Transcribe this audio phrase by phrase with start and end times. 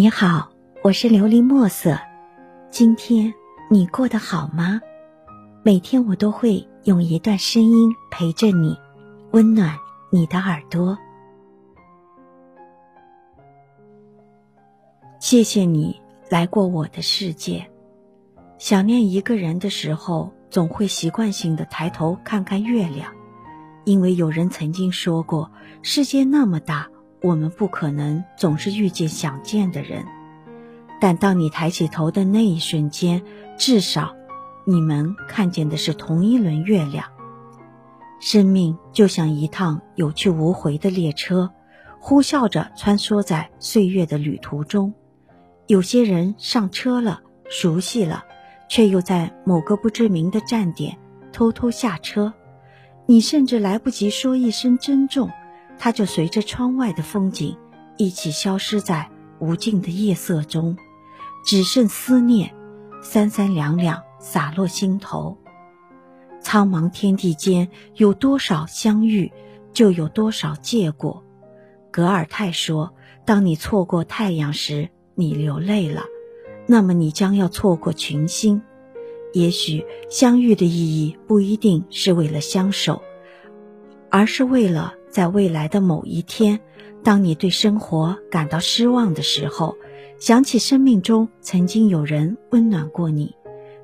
[0.00, 0.48] 你好，
[0.84, 1.98] 我是琉璃墨色。
[2.70, 3.34] 今天
[3.68, 4.80] 你过得好吗？
[5.64, 8.78] 每天我都会用一段声音陪着你，
[9.32, 9.76] 温暖
[10.12, 10.96] 你的耳朵。
[15.18, 17.68] 谢谢你来过我的世界。
[18.56, 23.12] 想念一个人的时候，总会习惯性的抬头看看月亮，
[23.84, 25.50] 因为有人曾经说过，
[25.82, 26.88] 世界那么大。
[27.20, 30.04] 我们不可能总是遇见想见的人，
[31.00, 33.22] 但当你抬起头的那一瞬间，
[33.56, 34.14] 至少
[34.64, 37.04] 你们看见的是同一轮月亮。
[38.20, 41.50] 生命就像一趟有去无回的列车，
[42.00, 44.94] 呼啸着穿梭在岁月的旅途中。
[45.66, 48.24] 有些人上车了，熟悉了，
[48.68, 50.96] 却又在某个不知名的站点
[51.32, 52.32] 偷偷下车，
[53.06, 55.30] 你甚至来不及说一声珍重。
[55.78, 57.56] 他就随着窗外的风景
[57.96, 60.76] 一起消失在无尽的夜色中，
[61.44, 62.54] 只剩思念，
[63.02, 65.38] 三三两两洒落心头。
[66.40, 69.32] 苍茫天地间，有多少相遇，
[69.72, 71.24] 就有多少结果。
[71.90, 76.02] 格尔泰说：“当你错过太阳时，你流泪了，
[76.66, 78.62] 那么你将要错过群星。
[79.32, 83.02] 也许相遇的意义不一定是为了相守，
[84.10, 86.60] 而是为了……”在未来的某一天，
[87.02, 89.76] 当你对生活感到失望的时候，
[90.18, 93.34] 想起生命中曾经有人温暖过你，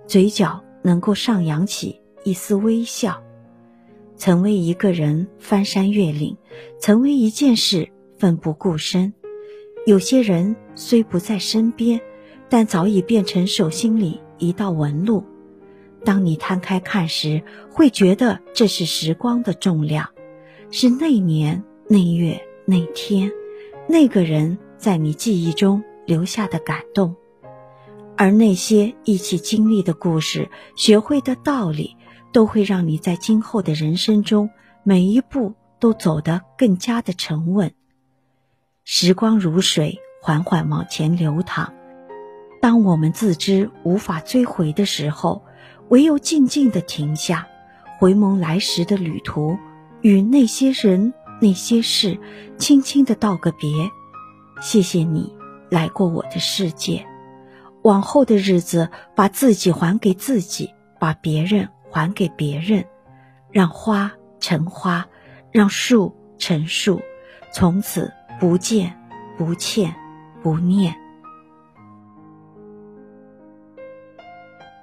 [0.07, 3.23] 嘴角能够上扬起一丝微笑。
[4.17, 6.37] 曾为一个人翻山越岭，
[6.79, 9.13] 曾为一件事奋不顾身。
[9.87, 12.01] 有些人虽不在身边，
[12.49, 15.25] 但早已变成手心里一道纹路。
[16.05, 20.14] 当你摊开看时，会觉得这是时光的重量。
[20.77, 23.31] 是那年那月那天，
[23.89, 27.15] 那个人在你记忆中留下的感动，
[28.17, 31.97] 而那些一起经历的故事、学会的道理，
[32.33, 34.51] 都会让你在今后的人生中
[34.83, 37.73] 每一步都走得更加的沉稳。
[38.83, 41.73] 时光如水，缓缓往前流淌。
[42.61, 45.45] 当我们自知无法追回的时候，
[45.89, 47.47] 唯有静静的停下，
[48.01, 49.57] 回眸来时的旅途。
[50.05, 52.19] 与那些人、那些事，
[52.59, 53.91] 轻轻的道个别。
[54.61, 55.35] 谢谢你
[55.71, 57.07] 来过我的世界。
[57.81, 62.85] 往后的日子，把自己还给自己，把别人还给别人，
[63.51, 65.09] 让花成花，
[65.51, 67.01] 让树成树，
[67.51, 68.95] 从此不见、
[69.39, 69.95] 不欠、
[70.43, 70.95] 不念。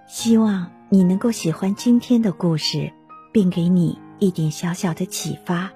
[0.07, 2.91] 希望你能够喜欢今天的故事，
[3.31, 3.99] 并给你。
[4.21, 5.67] 一点小小的启发，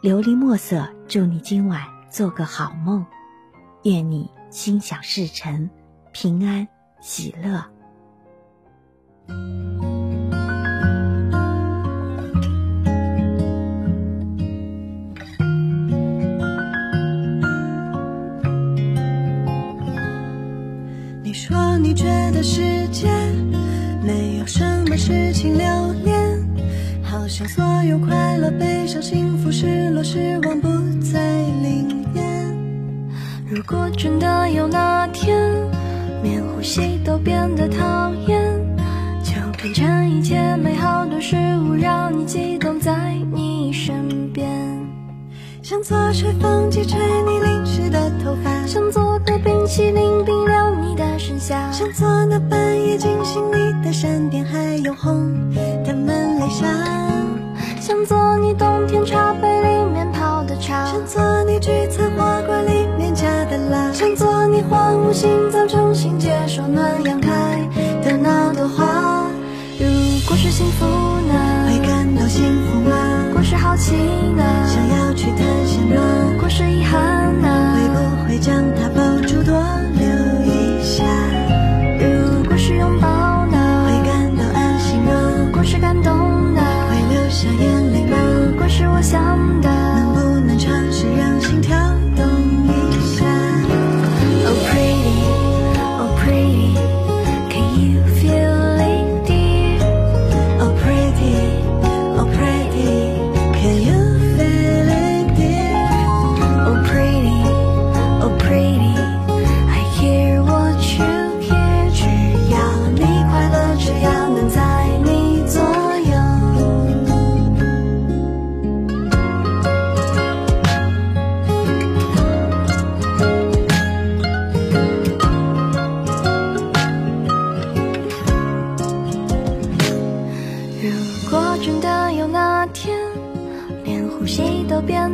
[0.00, 3.04] 琉璃墨色，祝你今晚做个好梦，
[3.82, 5.68] 愿你心想事成，
[6.12, 6.68] 平安
[7.00, 7.60] 喜乐。
[21.24, 23.10] 你说你觉得世界
[24.00, 26.31] 没有什么事情留恋。
[27.22, 30.68] 好像所有快乐、悲伤、幸福、失落、失望不
[31.00, 32.52] 再灵验。
[33.48, 35.38] 如果真的有那天，
[36.24, 38.42] 连呼吸都变得讨厌，
[39.22, 44.50] 就变成一切美好的事物，让你激动在你身边。
[45.62, 55.32] 想做吹风机，吹你淋湿的头发；想做个冰淇淋，冰凉你的身下；想做那半夜惊醒你的闪电，还有红
[55.84, 57.01] 的门铃响。
[57.92, 67.28] 想做你冬天茶杯里面泡的茶，想做你橘子花罐里面加的辣，想做你荒芜心脏重新接受暖阳开
[68.02, 69.26] 的那朵花。
[69.78, 69.84] 如
[70.26, 71.34] 果是幸福呢？
[71.66, 72.96] 会感到幸福吗？
[73.28, 74.42] 如果是好奇呢？
[74.66, 76.02] 想要去探险吗？
[76.32, 77.21] 如果是遗憾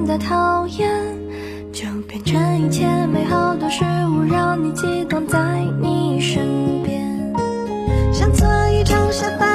[0.06, 0.90] 的讨厌
[1.72, 7.32] 就变成一切美好的事物让你激动在你身边。
[8.12, 9.47] 想做一场小白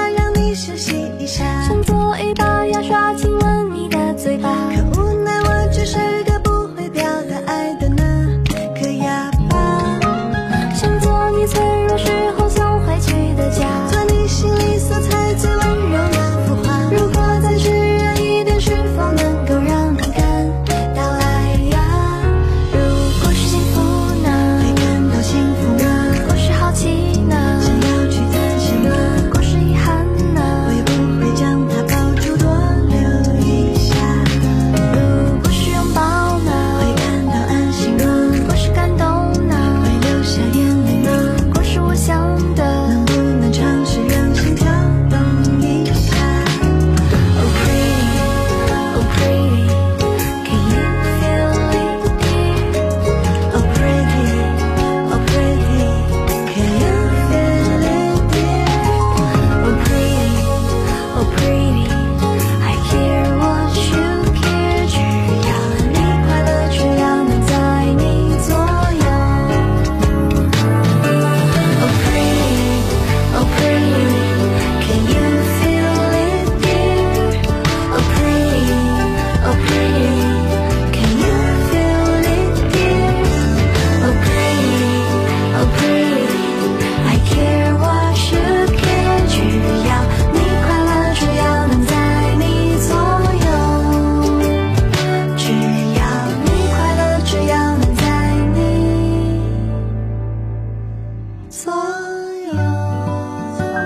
[101.56, 101.78] 希望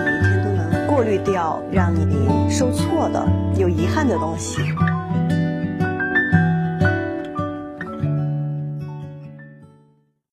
[0.06, 3.28] 每一天都能过滤掉让你受挫的、
[3.58, 4.62] 有遗憾的东西。